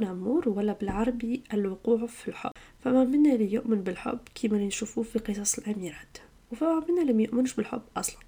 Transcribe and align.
mon 0.00 0.08
amour 0.08 0.48
ولا 0.48 0.72
بالعربي 0.72 1.42
الوقوع 1.54 2.06
في 2.06 2.28
الحب. 2.28 2.50
فما 2.80 3.04
منا 3.04 3.34
اللي 3.34 3.52
يؤمن 3.52 3.82
بالحب 3.82 4.18
كيما 4.34 4.58
نشوفوه 4.58 5.04
في 5.04 5.18
قصص 5.18 5.58
الأميرات. 5.58 6.18
وفما 6.52 6.84
منا 6.88 7.02
اللي 7.02 7.12
ما 7.12 7.22
يؤمنش 7.22 7.54
بالحب 7.54 7.82
أصلا. 7.96 8.20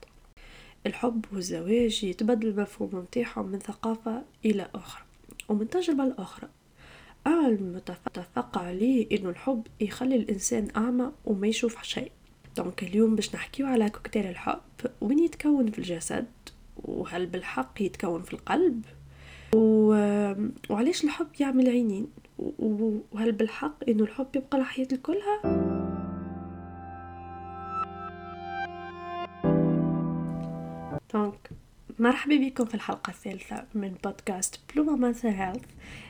الحب 0.86 1.24
والزواج 1.32 2.04
يتبدل 2.04 2.48
المفهوم 2.48 2.90
متاعهم 2.94 3.46
من 3.46 3.58
ثقافة 3.58 4.22
إلى 4.44 4.68
أخرى. 4.74 5.02
ومن 5.48 5.68
تجربة 5.68 6.04
لأخرى 6.04 6.48
أما 7.26 7.48
المتفق 7.48 8.58
عليه 8.58 9.18
إنه 9.18 9.28
الحب 9.28 9.66
يخلي 9.80 10.16
الإنسان 10.16 10.68
أعمى 10.76 11.12
وما 11.24 11.46
يشوف 11.46 11.82
شيء. 11.82 12.12
donc 12.56 12.82
اليوم 12.82 13.16
باش 13.16 13.34
نحكيو 13.34 13.66
على 13.66 13.90
كوكتيل 13.90 14.26
الحب 14.26 14.60
وين 15.00 15.18
يتكون 15.18 15.70
في 15.70 15.78
الجسد 15.78 16.26
وهل 16.76 17.26
بالحق 17.26 17.82
يتكون 17.82 18.22
في 18.22 18.32
القلب؟ 18.32 18.84
و... 19.54 19.88
وعلاش 20.70 21.04
الحب 21.04 21.26
يعمي 21.40 21.68
العينين؟ 21.68 22.06
وهل 22.58 23.32
بالحق 23.32 23.88
إنه 23.88 24.02
الحب 24.02 24.26
يبقى 24.36 24.58
الحياة 24.58 24.88
كلها 25.02 25.42
donc 31.14 31.50
مرحبا 31.98 32.36
بكم 32.36 32.64
في 32.64 32.74
الحلقة 32.74 33.10
الثالثة 33.10 33.64
من 33.74 33.94
بودكاست 34.04 34.60
بلوما 34.74 34.96
mental 34.96 35.28
health 35.28 35.64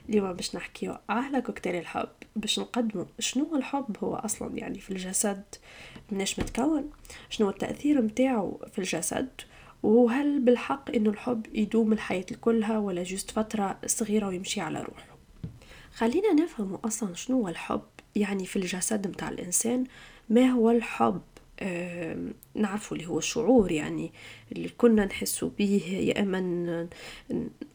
اليوم 0.09 0.33
باش 0.33 0.57
نحكيو 0.57 0.97
على 1.09 1.41
كوكتيل 1.41 1.75
الحب. 1.75 2.09
باش 2.37 2.59
نقدمو 2.59 3.07
شنو 3.19 3.57
الحب 3.57 3.97
هو 4.05 4.15
أصلا؟ 4.15 4.57
يعني 4.59 4.79
في 4.79 4.91
الجسد 4.91 5.43
مناش 6.13 6.41
متكون؟ 6.41 6.91
شنو 7.31 7.51
التأثير 7.51 8.03
متاعو 8.03 8.61
في 8.73 8.79
الجسد؟ 8.79 9.29
وهل 9.83 10.41
بالحق 10.41 10.91
إنه 10.91 11.11
الحب 11.11 11.47
يدوم 11.55 11.93
الحياة 11.93 12.27
كلها 12.41 12.79
ولا 12.79 13.03
juste 13.03 13.31
فترة 13.31 13.79
صغيرة 13.87 14.27
ويمشي 14.27 14.61
على 14.61 14.79
روحه؟ 14.83 15.17
خلينا 15.95 16.33
نفهم 16.33 16.75
أصلا 16.75 17.15
شنو 17.15 17.41
هو 17.41 17.49
الحب 17.49 17.83
يعني 18.17 18.47
في 18.47 18.57
الجسد 18.57 19.07
متاع 19.07 19.29
الإنسان 19.29 19.85
ما 20.31 20.47
هو 20.51 20.71
الحب؟ 20.71 21.23
نعرفوا 22.55 22.97
اللي 22.97 23.09
هو 23.09 23.19
الشعور 23.19 23.73
يعني 23.73 24.13
اللي 24.53 24.69
كنا 24.69 25.05
نحسوا 25.05 25.51
به 25.59 25.83
يا 25.89 26.21
إما 26.21 26.39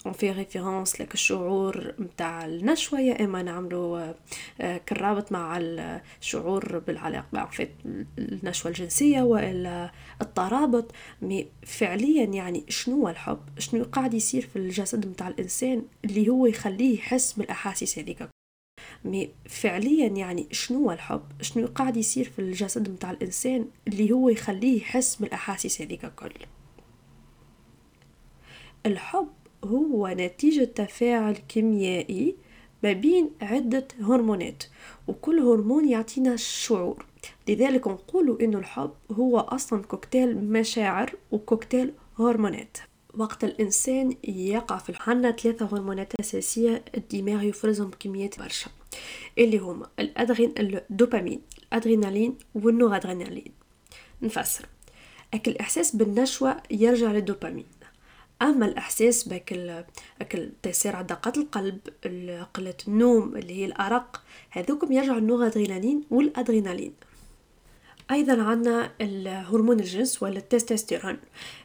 on 0.05 0.13
fait 0.13 0.31
référence 0.31 1.01
لك 1.01 1.13
الشعور 1.13 1.93
متاع 1.97 2.45
النشوة 2.45 2.99
يا 2.99 3.25
إما 3.25 3.43
نعملوا 3.43 4.13
آه، 4.61 4.77
كالرابط 4.77 5.31
مع 5.31 5.57
الشعور 5.57 6.79
بالعلاقة 6.79 7.45
في 7.45 7.67
النشوة 8.17 8.71
الجنسية 8.71 9.21
والا 9.21 9.91
الترابط. 10.21 10.91
مي 11.21 11.47
فعليا 11.65 12.25
يعني 12.25 12.65
شنو 12.69 13.09
الحب؟ 13.09 13.39
شنو 13.59 13.83
قاعد 13.83 14.13
يصير 14.13 14.41
في 14.41 14.55
الجسد 14.55 15.07
متاع 15.07 15.27
الإنسان 15.27 15.83
اللي 16.05 16.29
هو 16.29 16.45
يخليه 16.45 16.97
يحس 16.97 17.33
بالأحاسيس 17.33 17.99
هذيك 17.99 18.29
مي 19.05 19.29
فعليا 19.49 20.07
يعني 20.07 20.47
شنو 20.51 20.91
الحب؟ 20.91 21.21
شنو 21.41 21.67
قاعد 21.67 21.97
يصير 21.97 22.29
في 22.29 22.39
الجسد 22.39 22.89
متاع 22.89 23.11
الإنسان 23.11 23.65
اللي 23.87 24.11
هو 24.11 24.29
يخليه 24.29 24.77
يحس 24.77 25.15
بالأحاسيس 25.15 25.81
هذيك 25.81 26.05
الكل؟ 26.05 26.33
الحب 28.85 29.27
هو 29.63 30.07
نتيجة 30.07 30.63
تفاعل 30.63 31.33
كيميائي 31.33 32.35
ما 32.83 32.93
بين 32.93 33.29
عدة 33.41 33.87
هرمونات 34.01 34.63
وكل 35.07 35.39
هرمون 35.39 35.89
يعطينا 35.89 36.35
شعور. 36.35 37.05
لذلك 37.47 37.87
نقول 37.87 38.37
إنه 38.41 38.57
الحب 38.57 38.91
هو 39.11 39.39
أصلا 39.39 39.83
كوكتيل 39.83 40.37
مشاعر 40.37 41.15
وكوكتيل 41.31 41.93
هرمونات. 42.19 42.77
وقت 43.17 43.43
الإنسان 43.43 44.15
يقع 44.23 44.77
في 44.77 44.93
عنا 44.99 45.31
ثلاثة 45.31 45.65
هرمونات 45.65 46.15
أساسية 46.19 46.83
الدماغ 46.97 47.43
يفرزهم 47.43 47.89
بكميات 47.89 48.39
برشا. 48.39 48.69
اللي 49.37 49.57
هما 49.57 49.87
الأدرين 49.99 50.53
الدوبامين 50.57 51.41
الأدرينالين 51.63 52.37
والنورادرينالين 52.55 53.51
نفسر. 54.21 54.65
أكل 55.33 55.51
الإحساس 55.51 55.95
بالنشوة 55.95 56.57
يرجع 56.71 57.11
للدوبامين. 57.11 57.65
أما 58.41 58.65
الإحساس 58.65 59.27
بك 59.27 59.85
تسارع 60.63 61.01
دقات 61.01 61.37
القلب 61.37 61.79
قلة 62.53 62.75
النوم 62.87 63.35
اللي 63.35 63.53
هي 63.53 63.65
الأرق 63.65 64.23
هذوكم 64.49 64.91
يرجع 64.91 65.17
النورادرينالين 65.17 66.03
والأدرينالين. 66.11 66.93
أيضا 68.11 68.43
عندنا 68.43 68.91
الهرمون 69.01 69.79
الجنس 69.79 70.23
ولا 70.23 70.37
التستوستيرون 70.37 71.17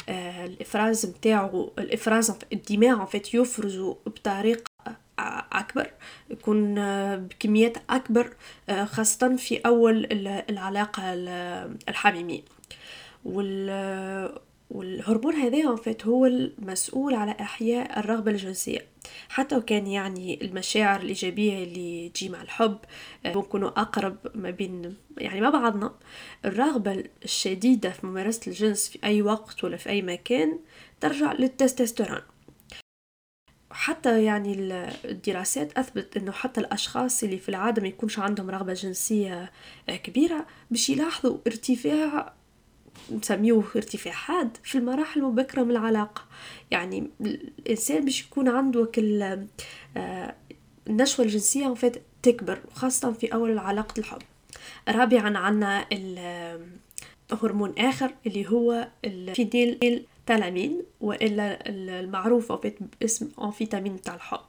آه 0.09 0.47
الإفراز 0.47 1.07
نتاعو 1.07 1.73
الإفراز 1.79 2.33
الدماغ 2.53 3.05
فات 3.05 3.35
يفرزو 3.35 3.97
بطريقة 4.07 4.72
أكبر 5.53 5.91
يكون 6.31 6.75
بكميات 7.17 7.77
أكبر 7.91 8.35
آه، 8.69 8.85
خاصة 8.85 9.37
في 9.37 9.57
أول 9.57 10.09
العلاقة 10.51 11.03
الحميمية. 11.89 12.43
وال 13.25 14.43
والهرمون 14.71 15.35
هذا 15.35 15.79
هو 16.05 16.27
المسؤول 16.27 17.15
على 17.15 17.37
إحياء 17.41 17.99
الرغبة 18.01 18.31
الجنسية. 18.31 18.87
حتى 19.29 19.57
وكان 19.57 19.87
يعني 19.87 20.45
المشاعر 20.45 21.01
الإيجابية 21.01 21.65
اللي 21.65 22.09
تجي 22.09 22.29
مع 22.29 22.43
الحب 22.43 22.79
نكونوا 23.27 23.69
آه، 23.69 23.81
أقرب 23.81 24.17
ما 24.35 24.51
بين 24.51 24.97
يعني 25.19 25.41
ما 25.41 25.51
بعضنا. 25.51 25.95
الرغبة 26.45 27.05
الشديدة 27.25 27.91
في 27.91 28.07
ممارسة 28.07 28.41
الجنس 28.47 28.89
في 28.89 28.99
أي 29.05 29.23
وقت 29.23 29.65
ولا 29.65 29.77
في 29.77 29.89
أي 29.91 30.03
مكان 30.03 30.59
ترجع 31.01 31.33
للتستوستيرون. 31.33 32.23
حتى 33.73 34.25
يعني 34.25 34.57
الدراسات 35.05 35.79
أثبت 35.79 36.17
إنه 36.17 36.33
حتى 36.33 36.61
الأشخاص 36.61 37.23
اللي 37.23 37.39
في 37.39 37.49
العاده 37.49 37.83
ما 37.83 37.89
يكونش 37.89 38.19
عندهم 38.19 38.51
رغبة 38.51 38.73
جنسية 38.73 39.51
آه، 39.89 39.97
كبيرة 39.97 40.47
باش 40.71 40.91
يلاحظوا 40.91 41.39
ارتفاع 41.47 42.33
نسميوه 43.13 43.65
ارتفاع 43.77 44.13
حاد 44.13 44.57
في 44.65 44.79
المراحل 44.79 45.21
المبكرة 45.21 45.63
من 45.63 45.71
العلاقة. 45.71 46.23
يعني 46.71 47.11
الإنسان 47.21 48.05
باش 48.05 48.23
يكون 48.23 48.49
عنده 48.49 48.85
كل 48.85 49.39
آه، 49.97 50.35
النشوة 50.87 51.25
الجنسية 51.25 51.75
فات 51.75 51.97
تكبر 52.23 52.61
خاصة 52.75 53.13
في 53.13 53.27
أول 53.35 53.59
علاقة 53.59 53.99
الحب. 53.99 54.23
رابعا 54.89 55.39
عنا 55.39 55.87
هرمون 57.43 57.75
آخر 57.79 58.15
اللي 58.27 58.49
هو 58.49 58.89
الفينيل 59.05 60.07
تالامين 60.27 60.83
وإلا 61.01 61.59
المعروف 61.69 62.53
باسم 63.01 63.29
أنفيتامين 63.43 64.01
تاع 64.01 64.15
الحب. 64.15 64.41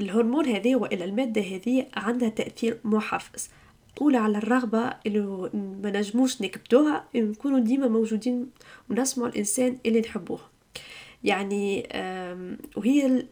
الهرمون 0.00 0.46
هذه 0.46 0.76
وإلا 0.76 1.04
المادة 1.04 1.42
هذه 1.42 1.86
عندها 1.94 2.28
تأثير 2.28 2.78
محفز. 2.84 3.50
تقول 3.96 4.16
على 4.16 4.38
الرغبة 4.38 4.92
اللي 5.06 5.50
ما 5.82 5.90
نجموش 5.90 6.42
نكبتوها 6.42 7.04
نكونوا 7.14 7.58
ديما 7.58 7.88
موجودين 7.88 8.50
ونسمعوا 8.90 9.28
الإنسان 9.30 9.78
اللي 9.86 10.00
نحبوه. 10.00 10.40
يعني 11.24 11.88
وهي 12.76 13.26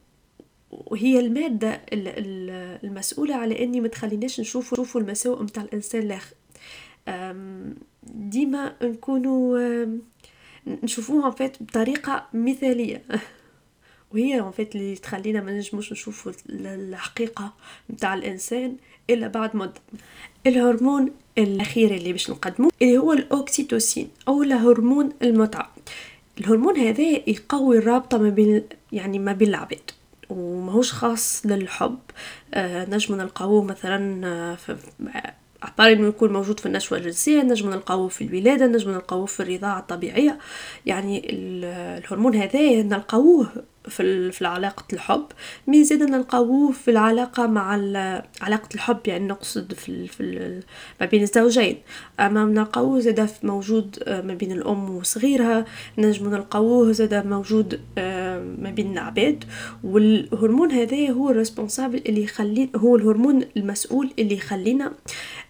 وهي 0.71 1.19
المادة 1.21 1.81
المسؤولة 1.93 3.35
على 3.35 3.65
إني 3.65 3.81
ما 3.81 3.89
تخليناش 3.89 4.41
نشوفوا 4.41 4.79
نشوفوا 4.79 5.01
المساوئ 5.01 5.43
متاع 5.43 5.63
الإنسان 5.63 6.03
الآخر. 6.03 6.35
ديما 8.03 8.77
نكونوا 8.83 9.59
نشوفوها 10.83 11.31
فات 11.31 11.63
بطريقة 11.63 12.27
مثالية. 12.35 13.03
وهي 14.13 14.53
فات 14.57 14.75
اللي 14.77 14.97
تخلينا 14.97 15.41
ما 15.41 15.53
نجموش 15.53 15.93
نشوفوا 15.93 16.33
الحقيقة 16.51 17.53
متاع 17.89 18.15
الإنسان 18.15 18.77
إلا 19.11 19.29
بعد 19.29 19.57
مدة. 19.57 19.81
الهرمون 20.47 21.11
الأخير 21.39 21.95
اللي 21.95 22.13
باش 22.13 22.31
نقدمه 22.31 22.71
اللي 22.83 22.99
هو 22.99 23.13
الأوكسيتوسين 23.13 24.09
أو 24.29 24.43
هرمون 24.43 25.13
المتعة. 25.23 25.73
الهرمون 26.41 26.77
هذا 26.77 27.03
يقوي 27.03 27.79
الرابطة 27.79 28.19
ما 28.19 28.29
بين 28.29 28.63
يعني 28.93 29.19
ما 29.19 29.33
بين 29.33 29.49
العباد. 29.49 29.91
وماهوش 30.31 30.93
خاص 30.93 31.47
للحب. 31.47 31.99
آه 32.55 32.85
نجم 32.91 33.15
نلقاوه 33.15 33.65
مثلا 33.65 34.27
آه، 34.27 34.55
في 35.63 35.67
عبارة 35.67 35.93
إنه 35.93 36.09
يكون 36.09 36.33
موجود 36.33 36.61
في 36.61 36.67
النشوة 36.67 36.99
الجنسية 36.99 37.43
نجم 37.43 37.71
نلقاوه 37.71 38.09
في 38.09 38.25
الولادة 38.25 38.67
نجم 38.67 38.91
نلقاوه 38.91 39.27
في 39.27 39.41
الرضاعة 39.41 39.79
الطبيعية. 39.79 40.39
يعني 40.87 41.23
الهرمون 41.31 42.35
هذا 42.35 42.83
نلقاوه 42.83 43.49
في 43.89 44.33
في 44.33 44.47
علاقة 44.47 44.85
الحب. 44.93 45.27
mais 45.67 45.85
زيد 45.85 46.03
نلقاوه 46.03 46.73
في 46.73 46.91
العلاقة 46.91 47.47
مع 47.47 47.71
علاقة 48.41 48.69
الحب 48.75 48.99
يعني 49.07 49.27
نقصد 49.27 49.73
في, 49.73 50.07
في 50.07 50.63
ما 51.01 51.07
بين 51.07 51.23
الزوجين. 51.23 51.79
أما 52.21 52.45
نلقاوه 52.45 53.01
زيد 53.01 53.29
موجود 53.43 53.99
آه، 54.07 54.21
ما 54.21 54.35
بين 54.35 54.53
الأم 54.53 54.91
وصغيرها 54.91 55.65
نجم 55.99 56.31
نلقاوه 56.31 56.93
زيد 56.93 57.15
موجود 57.15 57.81
آه، 57.99 58.41
ما 58.59 58.71
بين 58.71 58.93
العباد. 58.93 59.45
والهرمون 59.85 60.73
هذا 60.73 61.11
هو 61.11 61.31
ال 61.31 61.37
responsable 61.37 62.03
اللي 62.07 62.23
يخلي 62.23 62.69
هو 62.77 62.97
الهرمون 62.97 63.43
المسؤول 63.57 64.11
اللي 64.19 64.35
يخلينا 64.35 64.93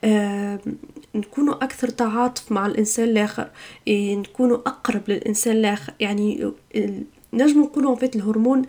آه، 0.04 0.58
نكونوا 1.14 1.54
أكثر 1.54 1.88
تعاطف 1.88 2.52
مع 2.52 2.66
الإنسان 2.66 3.08
الآخر. 3.08 3.50
إيه، 3.88 4.16
نكونوا 4.16 4.56
أقرب 4.56 5.02
للإنسان 5.08 5.56
الآخر. 5.56 5.92
يعني 6.00 6.52
نجم 7.32 7.62
نقولوا 7.62 7.96
fait 7.96 8.16
الهرمون 8.16 8.62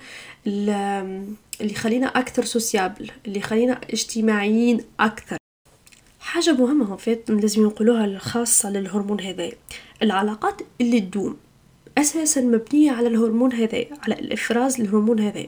اللي 0.47 1.71
يخلينا 1.71 2.07
أكثر 2.07 2.45
sociable 2.45 3.11
اللي 3.27 3.39
يخلينا 3.39 3.81
اجتماعيين 3.93 4.81
أكثر. 4.99 5.37
حاجة 6.19 6.51
مهمة 6.53 6.95
fait 6.95 7.29
لازم 7.29 7.65
نقولوها 7.65 8.05
الخاصة 8.05 8.69
للهرمون 8.69 9.21
هذا 9.21 9.51
العلاقات 10.03 10.61
اللي 10.81 10.99
تدوم. 10.99 11.37
أساسا 11.97 12.41
مبنية 12.41 12.91
على 12.91 13.07
الهرمون 13.07 13.53
هذا 13.53 13.85
على 14.03 14.15
الإفراز 14.19 14.81
الهرمون 14.81 15.19
هذا. 15.19 15.45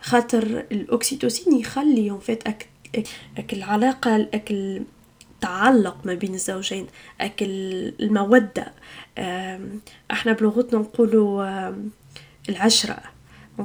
خاطر 0.00 0.64
الاكسيتوسين 0.72 1.56
يخلي 1.60 2.18
fait 2.20 2.48
أك... 2.48 2.68
أك 3.38 3.52
العلاقة 3.52 4.16
أك 4.16 4.50
التعلق 4.50 5.96
ما 6.04 6.14
بين 6.14 6.34
الزوجين 6.34 6.86
أك 7.20 7.42
المودة. 7.42 8.72
إحنا 10.10 10.32
بلغتنا 10.32 10.78
نقولوا 10.78 11.72
العشرة. 12.48 12.98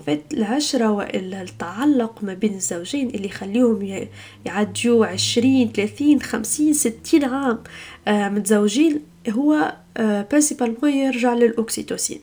فات 0.06 0.33
العشرة 0.33 0.91
وإلا 0.91 1.41
التعلق 1.41 2.24
ما 2.24 2.33
بين 2.33 2.53
الزوجين 2.53 3.09
اللي 3.09 3.27
يخليهم 3.27 4.07
يعديو 4.45 5.03
عشرين 5.03 5.71
ثلاثين 5.71 6.21
خمسين 6.21 6.74
ستين 6.74 7.24
عام. 7.24 7.63
متزوجين 8.07 9.01
هو 9.29 9.75
برينسيبالمون 10.00 10.94
يرجع 10.94 11.33
للأكسيتوسين 11.33 12.19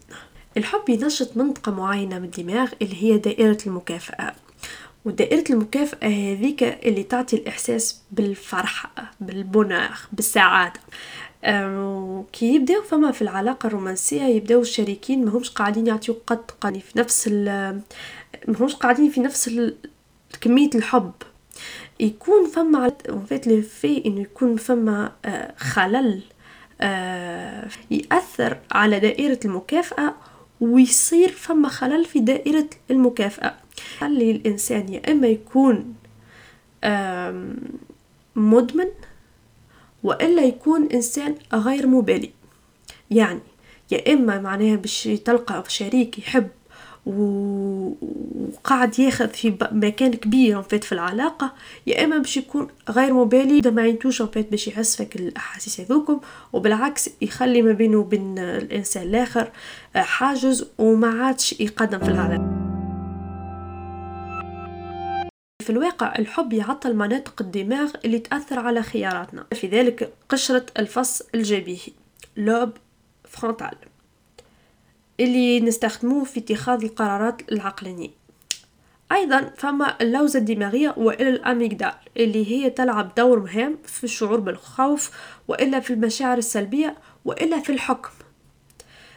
الحب 0.56 0.88
ينشط 0.88 1.36
منطقة 1.36 1.72
معينة 1.72 2.18
من 2.18 2.24
الدماغ 2.24 2.72
اللي 2.82 3.02
هي 3.02 3.18
دائرة 3.18 3.58
المكافأة. 3.66 4.34
ودائرة 5.04 5.44
المكافأة 5.50 6.08
هذيك 6.08 6.62
اللي 6.62 7.02
تعطي 7.02 7.36
الإحساس 7.36 8.00
بالفرحة 8.12 9.12
بالبونار 9.20 9.98
بالسعادة. 10.12 10.80
كي 12.32 12.55
يبداو 12.55 12.82
فما 12.82 13.12
في 13.12 13.23
العلاقة 13.23 13.67
الرومانسية 13.67 14.23
يبداو 14.23 14.61
الشريكين 14.61 15.25
ما 15.25 15.31
همش 15.31 15.50
قاعدين 15.50 15.87
يعطيو 15.87 16.17
قد 16.26 16.50
قاني 16.61 16.81
في 16.81 16.99
نفس 16.99 17.29
ما 17.29 17.82
همش 18.61 18.75
قاعدين 18.75 19.11
في 19.11 19.20
نفس 19.20 19.50
كمية 20.41 20.70
الحب. 20.75 21.12
يكون 22.00 22.46
فما 22.46 22.93
فات 23.31 23.46
لو 23.46 23.62
في 23.62 24.05
انه 24.06 24.20
يكون 24.20 24.56
فما 24.56 25.12
آه، 25.25 25.55
خلل 25.56 26.23
آه، 26.81 27.69
يأثر 27.91 28.58
على 28.73 29.00
دائرة 29.00 29.41
المكافأة 29.44 30.14
ويصير 30.61 31.29
فما 31.29 31.69
خلل 31.69 32.05
في 32.05 32.20
دائرة 32.20 32.69
المكافأة. 32.91 33.55
خلي 33.99 34.31
الإنسان 34.31 34.93
يا 34.93 35.12
إما 35.12 35.26
يكون 35.26 35.94
مدمن 38.37 38.88
وإلا 40.04 40.42
يكون 40.42 40.86
إنسان 40.92 41.34
غير 41.54 41.86
مبالي. 41.86 42.30
يعني 43.10 43.40
يا 43.90 44.12
إما 44.12 44.38
معناها 44.40 44.76
باش 44.76 45.02
تلقى 45.24 45.64
شريك 45.68 46.18
يحب 46.18 46.48
وقاعد 47.06 48.98
ياخذ 48.98 49.28
في 49.28 49.54
مكان 49.72 50.12
كبير 50.12 50.62
فات 50.62 50.84
في 50.84 50.92
العلاقة 50.92 51.52
يا 51.86 52.04
إما 52.04 52.18
باش 52.18 52.36
يكون 52.36 52.68
غير 52.90 53.12
مبالي 53.14 53.60
ده 53.60 53.70
ما 53.70 53.82
عندوش 53.82 54.22
فات 54.22 54.50
باش 54.50 54.68
يحس 54.68 54.96
فيك 54.96 55.16
الأحاسيس 55.16 55.80
هذوكم 55.80 56.20
وبالعكس 56.52 57.10
يخلي 57.22 57.62
ما 57.62 57.72
بينه 57.72 57.98
وبين 57.98 58.38
الإنسان 58.38 59.02
الآخر 59.02 59.50
حاجز 59.94 60.66
وما 60.78 61.08
عادش 61.24 61.60
يقدم 61.60 61.98
في 61.98 62.08
العلاقة. 62.08 62.63
في 65.64 65.70
الواقع 65.70 66.14
الحب 66.19 66.52
يعطل 66.52 66.96
مناطق 66.96 67.43
الدماغ 67.43 67.90
اللي 68.05 68.19
تأثر 68.19 68.58
على 68.58 68.82
خياراتنا. 68.82 69.46
في 69.55 69.66
ذلك 69.66 70.12
قشرة 70.28 70.66
الفص 70.78 71.22
الجبيهي 71.34 71.93
لوب 72.37 72.70
فرونتال 73.28 73.76
اللي 75.20 75.61
نستخدموه 75.61 76.25
في 76.25 76.40
اتخاذ 76.40 76.84
القرارات 76.84 77.52
العقلانية. 77.52 78.11
أيضا 79.12 79.52
فما 79.56 79.96
اللوزة 80.00 80.38
الدماغية 80.38 80.94
وإلى 80.96 81.28
الأميجدال 81.28 81.94
اللي 82.17 82.50
هي 82.52 82.70
تلعب 82.70 83.14
دور 83.14 83.40
مهم 83.40 83.78
في 83.84 84.05
الشعور 84.05 84.40
بالخوف 84.40 85.10
وإلا 85.49 85.81
في 85.81 85.93
المشاعر 85.93 86.38
السلبية 86.38 86.96
وإلا 87.25 87.60
في 87.60 87.72
الحكم. 87.72 88.10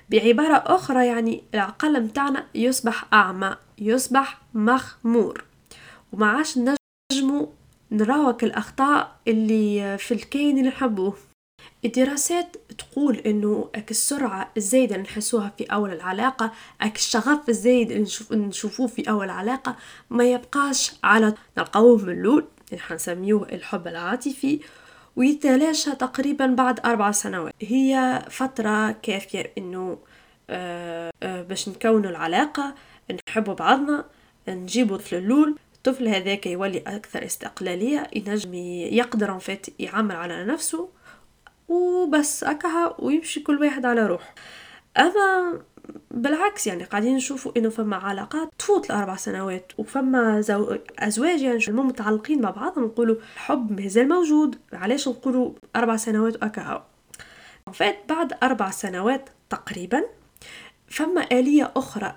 بعبارة 0.10 0.64
أخرى 0.66 1.08
يعني 1.08 1.44
العقل 1.54 2.04
متاعنا 2.04 2.46
يصبح 2.56 3.06
أعمى 3.14 3.56
يصبح 3.78 4.42
مخمور. 4.54 5.47
وما 6.14 6.28
عادش 6.28 6.58
نجمو 7.12 7.50
نراوك 7.92 8.44
الأخطاء 8.44 9.16
اللي 9.28 9.98
في 9.98 10.14
الكائن 10.14 10.58
اللي 10.58 10.70
نحبوه. 10.70 11.14
الدراسات 11.86 12.58
تقول 12.78 13.16
إنه 13.18 13.70
أك 13.76 13.92
السرعة 13.92 14.52
الزايدة 14.58 14.98
نحسوها 14.98 15.54
في 15.58 15.64
أول 15.64 15.94
العلاقة 15.94 16.52
أك 16.82 16.96
الشغف 16.96 17.50
الزايد 17.50 17.92
اللي 17.92 18.04
نشوف 18.04 18.34
نشوفوه 18.34 18.88
في 18.88 19.10
أول 19.10 19.26
العلاقة 19.26 19.76
ما 20.10 20.24
يبقاش 20.24 20.94
على 21.04 21.34
نلقاوه 21.58 21.98
من 21.98 22.10
اللول 22.10 22.46
اللي 22.72 22.82
حنسميوه 22.82 23.48
الحب 23.52 23.88
العاطفي 23.88 24.60
ويتلاشى 25.16 25.92
تقريبا 25.92 26.46
بعد 26.46 26.80
أربع 26.80 27.12
سنوات. 27.12 27.54
هي 27.62 28.22
فترة 28.30 28.92
كافية 28.92 29.54
إنه 29.58 29.98
آه 30.50 31.12
آه 31.24 31.42
باش 31.42 31.70
نكونوا 31.70 32.10
العلاقة 32.10 32.76
نحبوا 33.30 33.54
بعضنا 33.54 34.06
نجيبوا 34.50 34.98
طفل 34.98 35.16
اللول 35.16 35.56
الطفل 35.88 36.08
هذاك 36.08 36.46
يولي 36.46 36.78
أكثر 36.78 37.26
استقلالية 37.26 38.08
ينجم 38.16 38.54
يقدر 38.94 39.40
فات 39.40 39.66
يعمل 39.80 40.16
على 40.16 40.46
نفسه 40.46 40.90
وبس 41.68 42.44
أكها 42.44 42.96
ويمشي 43.00 43.40
كل 43.40 43.62
واحد 43.62 43.86
على 43.86 44.08
روح 44.08 44.34
أما 44.98 45.62
بالعكس 46.12 46.68
يعني 46.68 46.84
قاعدين 46.84 47.16
نشوفوا 47.16 47.52
إنه 47.58 47.70
فما 47.70 47.96
علاقات 47.96 48.50
تفوت 48.60 48.86
الأربع 48.86 49.16
سنوات 49.16 49.72
وفما 49.78 50.42
زو... 50.42 50.78
أزواج 51.00 51.42
يعني 51.42 51.60
شو 51.60 51.72
متعلقين 51.72 52.42
مع 52.42 52.50
بعض 52.50 52.80
نقولوا 52.80 53.16
الحب 53.16 53.82
مازال 53.82 54.10
موجود 54.10 54.56
علاش 54.74 55.08
نقولوا 55.08 55.52
أربع 55.76 55.96
سنوات 55.96 56.36
وأكها 56.36 56.86
fait 57.74 57.98
بعد 58.10 58.34
أربع 58.44 58.72
سنوات 58.72 59.30
تقريبا 59.50 60.04
فما 60.88 61.28
آلية 61.32 61.72
أخرى 61.76 62.16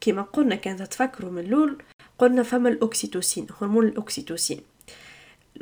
كما 0.00 0.22
قلنا 0.22 0.54
كانت 0.54 0.82
تفكروا 0.82 1.30
من 1.30 1.44
لول 1.44 1.82
قلنا 2.18 2.42
فما 2.42 2.68
الأكسيتوسين 2.68 3.46
هرمون 3.60 3.86
الأكسيتوسين. 3.86 4.60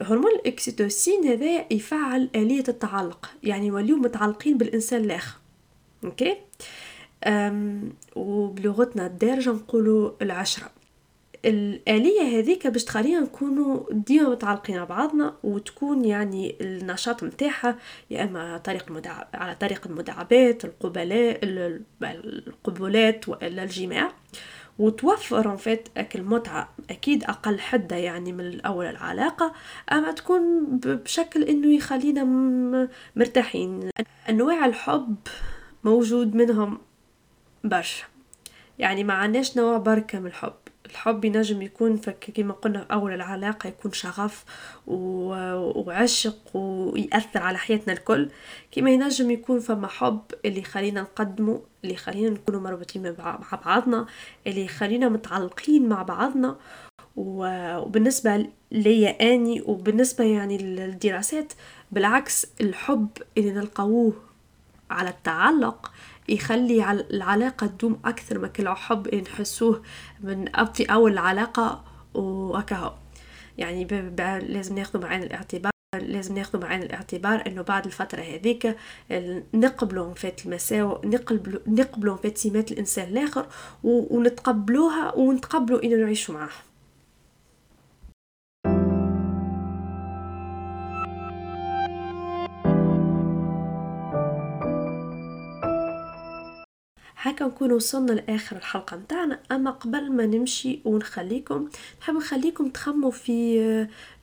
هرمون 0.01 0.31
الأكسيتوسين 0.33 1.25
هذا 1.25 1.73
يفعل 1.73 2.31
آلية 2.35 2.65
التعلق 2.69 3.31
يعني 3.43 3.67
نوليو 3.67 3.97
متعلقين 3.97 4.59
بالإنسان 4.59 5.05
الآخر. 5.05 5.37
أوكي؟ 6.05 6.37
أم 7.25 7.93
وبلغتنا 8.17 9.07
الدارجة 9.07 9.51
نقولوا 9.51 10.11
العشرة. 10.23 10.71
الآلية 11.45 12.39
هذيك 12.39 12.67
باش 12.67 12.85
تخلينا 12.85 13.21
نكونوا 13.21 13.87
ديما 13.91 14.29
متعلقين 14.29 14.77
مع 14.77 14.85
بعضنا 14.85 15.35
وتكون 15.43 16.05
يعني 16.05 16.57
النشاط 16.61 17.23
متاعها 17.23 17.79
يا 18.11 18.25
إما 18.25 18.59
طريق 18.59 18.85
المدع... 18.89 19.25
على 19.35 19.55
طريق 19.55 19.87
المداعبات 19.87 20.65
القبلاء 20.65 21.41
القبولات 22.03 23.29
وإلا 23.29 23.63
الجماع. 23.63 24.13
وتوفر 24.81 25.57
فات 25.57 25.89
المتعة 26.15 26.69
أكيد 26.91 27.25
أقل 27.25 27.61
حدة 27.61 27.97
يعني 27.97 28.33
من 28.33 28.61
أول 28.61 28.87
العلاقة 28.87 29.53
أما 29.93 30.13
تكون 30.13 30.67
بشكل 30.85 31.43
إنه 31.43 31.75
يخلينا 31.75 32.25
مرتاحين. 33.17 33.91
أنواع 34.29 34.67
الحب 34.67 35.17
موجود 35.85 36.35
منهم 36.35 36.79
برشا. 37.65 38.05
يعني 38.79 39.05
ما 39.05 39.15
عندناش 39.15 39.57
نوع 39.57 39.79
بركة 39.79 40.21
من 40.21 40.27
الحب. 40.27 40.60
الحب 40.91 41.25
ينجم 41.25 41.63
يكون 41.63 41.97
كما 42.37 42.53
قلنا 42.53 42.87
أول 42.93 43.13
العلاقة 43.13 43.69
يكون 43.69 43.93
شغف 43.93 44.45
وعشق 44.87 46.57
ويأثر 46.57 47.43
على 47.43 47.59
حياتنا 47.59 47.93
الكل. 47.93 48.31
كما 48.73 48.91
ينجم 48.91 49.31
يكون 49.31 49.61
فما 49.61 49.89
حب 49.89 50.21
اللي 50.45 50.61
يخلينا 50.61 51.01
نقدمه 51.01 51.63
اللي 51.85 51.95
يخلينا 51.95 52.31
نكونوا 52.31 52.61
مربوطين 52.61 53.17
مع 53.19 53.59
بعضنا 53.65 54.07
اللي 54.47 54.65
يخلينا 54.65 55.09
متعلقين 55.09 55.89
مع 55.89 56.03
بعضنا. 56.03 56.57
وبالنسبة 57.17 58.47
ليا 58.73 59.35
أني 59.35 59.63
وبالنسبة 59.67 60.25
يعني 60.25 60.59
للدراسات 60.59 61.53
بالعكس 61.93 62.47
الحب 62.61 63.09
اللي 63.39 63.51
نلقاوه 63.51 64.13
على 64.91 65.11
التعلق 65.11 65.93
يخلي 66.31 66.91
العلاقة 66.91 67.67
تدوم 67.67 68.01
أكثر 68.05 68.39
ما 68.39 68.49
كل 68.49 68.69
حب 68.69 69.15
نحسوه 69.15 69.83
من 70.21 70.45
في 70.75 70.85
أول 70.85 71.13
العلاقة 71.13 71.85
وهكا 72.15 72.99
يعني 73.59 73.85
لازم 74.49 74.75
ناخذ 74.75 74.99
بعين 74.99 75.23
الاعتبار 75.23 75.73
لازم 75.95 76.35
ناخذ 76.35 76.59
بعين 76.59 76.83
الاعتبار 76.83 77.47
إنه 77.47 77.63
بعد 77.63 77.87
الفترة 77.87 78.21
هذيك 78.21 78.77
نقبلوا 79.55 80.15
فات 80.15 80.47
المساوئ 80.47 81.07
نقبلوا 81.07 81.61
نقبلوا 81.67 82.17
فات 82.17 82.39
سمات 82.39 82.73
الإنسان 82.73 83.09
الآخر 83.09 83.47
ونتقبلوها 83.85 85.15
ونتقبلوا 85.15 85.83
إنه 85.85 85.97
نعيشوا 85.97 86.35
معاه 86.35 86.49
هكا 97.41 97.47
نكون 97.49 97.73
وصلنا 97.73 98.13
لآخر 98.13 98.57
الحلقة 98.57 98.97
متاعنا. 98.97 99.41
أما 99.53 99.71
قبل 99.71 100.13
ما 100.13 100.27
نمشي 100.27 100.81
ونخليكم 100.85 101.69
نحب 102.01 102.15
نخليكم 102.15 102.69
تخموا 102.69 103.11
في 103.11 103.61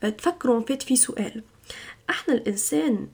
آه، 0.03 0.09
تفكروا 0.09 0.61
فيت 0.61 0.83
في 0.83 0.95
سؤال. 0.95 1.43
إحنا 2.09 2.33
الإنسان 2.33 3.07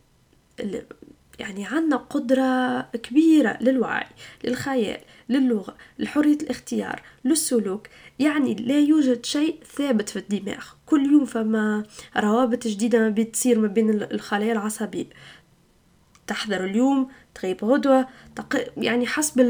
يعني 1.39 1.65
عندنا 1.65 1.95
قدرة 1.95 2.81
كبيرة 2.81 3.57
للوعي 3.61 4.05
للخيال 4.43 5.01
للغة 5.29 5.75
لحرية 5.99 6.37
الاختيار 6.37 7.01
للسلوك 7.25 7.87
يعني 8.19 8.55
لا 8.55 8.79
يوجد 8.79 9.25
شيء 9.25 9.59
ثابت 9.75 10.09
في 10.09 10.19
الدماغ. 10.19 10.65
كل 10.85 11.11
يوم 11.11 11.25
فما 11.25 11.83
روابط 12.17 12.67
جديدة 12.67 13.09
بتصير 13.09 13.59
ما 13.59 13.67
بين 13.67 13.89
الخلايا 13.89 14.51
العصبية. 14.51 15.05
تحضر 16.27 16.63
اليوم 16.65 17.09
تغيب 17.35 17.65
غدوة 17.65 18.07
يعني 18.77 19.07
حسب 19.07 19.41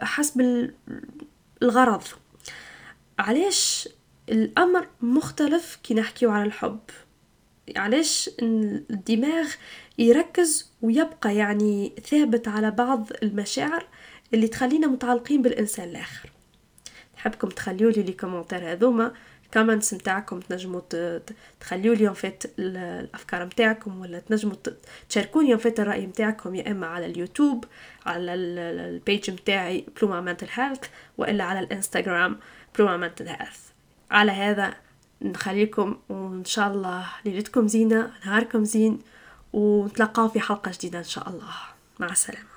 حسب 0.00 0.70
الغرض. 1.62 2.02
علاش 3.18 3.88
الأمر 4.28 4.88
مختلف 5.00 5.78
كي 5.82 5.94
نحكيو 5.94 6.30
على 6.30 6.44
الحب؟ 6.44 6.80
علاش 7.76 8.30
الدماغ 8.42 9.48
يركز 9.98 10.72
ويبقى 10.82 11.36
يعني 11.36 11.92
ثابت 12.10 12.48
على 12.48 12.70
بعض 12.70 13.08
المشاعر 13.22 13.86
اللي 14.34 14.48
تخلينا 14.48 14.86
متعلقين 14.86 15.42
بالإنسان 15.42 15.88
الآخر؟ 15.88 16.30
نحبكم 17.16 17.48
تخليوا 17.48 17.90
لي 17.90 18.12
commentaires 18.12 18.72
هذوما. 18.72 19.12
comments 19.54 19.94
نتاعكم 19.94 20.40
تنجموا 20.40 20.80
تخليوا 21.60 21.94
لي 21.94 22.14
fait 22.14 22.42
الأفكار 22.58 23.44
نتاعكم 23.44 24.00
ولا 24.00 24.18
تنجموا 24.18 24.54
تشاركوني 25.08 25.58
fait 25.58 25.80
الرأي 25.80 26.06
نتاعكم 26.06 26.54
يا 26.54 26.70
إما 26.70 26.86
على 26.86 27.06
اليوتيوب 27.06 27.64
على 28.06 28.34
ال 28.34 28.53
page 28.53 29.30
نتاعي 29.30 29.86
بلوما 29.96 30.20
mental 30.20 30.48
health 30.52 30.84
وإلا 31.18 31.44
على 31.44 31.60
الإنستغرام 31.60 32.38
بلوما 32.78 32.96
mental 32.96 33.28
health 33.28 33.60
على 34.10 34.32
هذا 34.32 34.74
نخليكم 35.22 35.96
وإن 36.08 36.44
شاء 36.44 36.68
الله 36.68 37.06
ليلتكم 37.24 37.68
زينة 37.68 38.10
نهاركم 38.24 38.64
زين 38.64 38.98
ونتلقاو 39.52 40.28
في 40.28 40.40
حلقة 40.40 40.70
جديدة 40.74 40.98
إن 40.98 41.04
شاء 41.04 41.28
الله. 41.28 41.54
مع 41.98 42.06
السلامة. 42.06 42.55